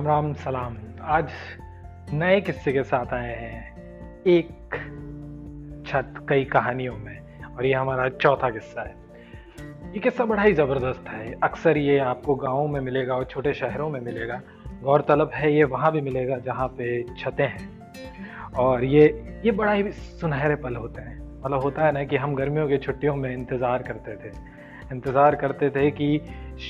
[0.00, 1.30] राम राम, सलाम। आज
[2.12, 4.74] नए किस्से के साथ आए हैं एक
[5.86, 7.18] छत कई कहानियों में,
[7.56, 8.94] और ये हमारा चौथा किस्सा है।
[9.92, 13.90] ये किस्सा बड़ा ही ज़बरदस्त है। अक्सर ये आपको गाँव में मिलेगा और छोटे शहरों
[13.90, 14.40] में मिलेगा।
[14.82, 17.68] गौरतलब है ये वहाँ भी मिलेगा जहाँ पे छतें हैं।
[18.58, 19.04] और ये
[19.44, 22.78] ये बड़ा ही सुनहरे पल होते हैं। मतलब होता है ना कि हम गर्मियों की
[22.78, 24.32] छुट्टियों में इंतज़ार करते थे।
[24.92, 26.20] इंतज़ार करते थे कि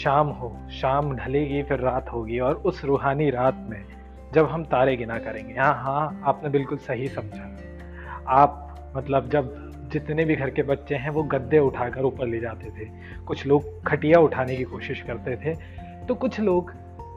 [0.03, 3.85] शाम हो, शाम ढलेगी, फिर रात होगी और उस रूहानी रात में
[4.35, 7.57] जब हम तारे गिना करेंगे। हाँ हाँ आपने बिल्कुल सही समझा।
[8.29, 12.71] आप मतलब जब जितने भी घर के बच्चे हैं, वो गद्दे उठाकर ऊपर ले जाते
[12.71, 12.89] थे।
[13.27, 15.55] कुछ लोग खटिया उठाने की कोशिश करते थे।
[16.07, 16.73] तो कुछ लोग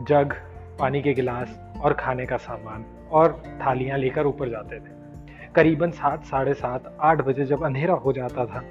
[0.07, 0.33] जग,
[0.79, 6.23] पानी के गिलास और खाने का सामान और थालियाँ लेकर ऊपर जाते थे। करीबन सात,
[6.23, 8.63] साढ़े सात, आठ बजे जब अंधेरा हो जाता था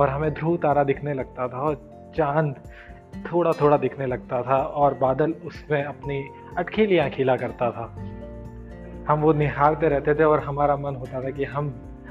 [0.00, 2.54] और हमें ध्रुव तारा दिखने लगता था और चाँद
[3.32, 7.94] थोड़ा थोड़ा दिखने लगता था और बादल उसमें अपनी अटखेलियाँ खिला करता था।
[9.08, 11.68] हम वो निहारते रहते थे और हमारा मन होता था कि हम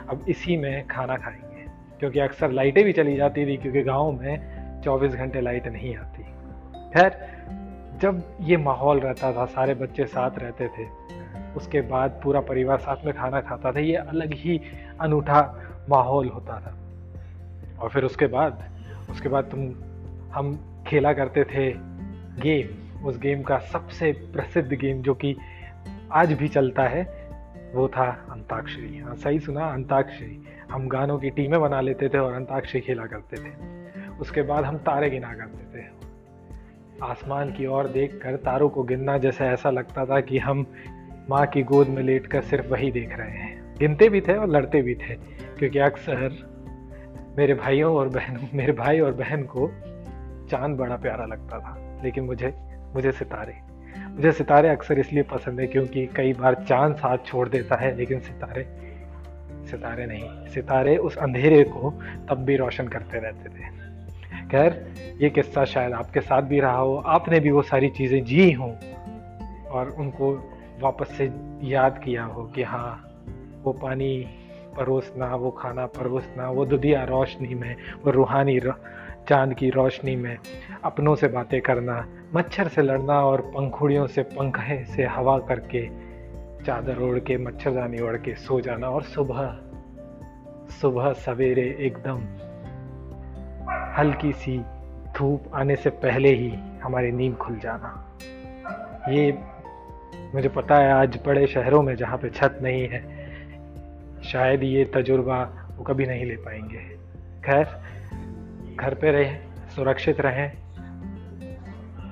[0.09, 1.66] अब इसी में खाना खाएँगे,
[2.00, 6.23] क्योंकि अक्सर लाइटें भी चली जाती थी, क्योंकि गाँव में 24 घंटे लाइट नहीं आती।
[6.94, 7.17] खैर,
[8.02, 10.88] जब ये माहौल रहता था, सारे बच्चे साथ रहते थे,
[11.55, 14.61] उसके बाद पूरा परिवार साथ में खाना खाता था, ये अलग ही
[15.02, 16.84] अनूठा माहौल होता था।
[17.80, 18.64] और फिर उसके बाद
[19.09, 19.73] उसके बाद तुम,
[20.34, 21.72] हम खेला करते थे
[22.42, 25.36] गेम। उस गेम का सबसे प्रसिद्ध गेम जो कि
[26.12, 27.04] आज भी चलता है,
[27.73, 32.34] वो था अंताक्षरी। हाँ सही सुना, अंताक्षरी। हम गानों की टीमें बना लेते थे और
[32.34, 33.54] अंताक्षरी खेला करते थे।
[34.20, 35.84] उसके बाद हम तारे गिना करते थे।
[37.04, 40.66] आसमान की ओर देखकर तारों को गिनना जैसे ऐसा लगता था कि हम
[41.30, 44.82] माँ की गोद में लेटकर सिर्फ़ वही देख रहे हैं। गिनते भी थे और लड़ते
[44.82, 45.16] भी थे,
[45.60, 46.55] क्योंकि अक्सर
[47.38, 49.67] मेरे भाइयों और बहनों, मेरे भाई और बहन को
[50.50, 52.53] चाँद बड़ा प्यारा लगता था, लेकिन मुझे
[52.95, 53.55] मुझे सितारे।
[54.09, 58.20] मुझे सितारे अक्सर इसलिए पसंद है क्योंकि कई बार चाँद साथ छोड़ देता है, लेकिन
[58.20, 58.64] सितारे
[59.71, 61.92] सितारे नहीं। सितारे उस अंधेरे को
[62.30, 63.64] तब भी रोशन करते रहते थे।
[64.49, 68.52] खैर, ये किस्सा शायद आपके साथ भी रहा हो। आपने भी वो सारी चीज़ें जी
[68.52, 68.71] हों
[69.70, 70.33] और उनको
[70.81, 71.31] वापस से
[71.64, 73.10] याद किया हो कि हाँ
[73.64, 74.27] वो पानी
[74.77, 77.75] परोसना वो खाना परोसना वो दुधिया रोशनी में,
[78.05, 78.59] वो रूहानी
[79.30, 80.37] चाँद की रोशनी में।
[80.83, 85.89] अपनों से बातें करना, मच्छर से लड़ना और पंखुड़ियों से पंखे से हवा करके,
[86.65, 89.58] चादर ओढ़ के मच्छरदानी ओढ़ के सो जाना और सुबह
[90.81, 92.21] सुबह सवेरे एकदम
[93.97, 94.57] हल्की सी
[95.17, 96.53] धूप आने से पहले ही
[96.83, 98.17] हमारी नींद खुल जाना।
[99.09, 99.37] ये
[100.33, 103.24] मुझे पता है आज बड़े शहरों में जहाँ पे छत नहीं है
[104.25, 106.97] शायद ये तजुर्बा वो कभी नहीं ले पाएँगे।
[107.45, 107.65] खैर,
[108.75, 110.52] घर पे रहें, सुरक्षित रहें,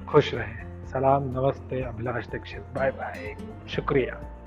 [0.05, 3.35] खुश रहें। सलाम, नमस्ते, अभिलाष दीक्षित। Bye bye.
[3.69, 4.42] शुक्रिया।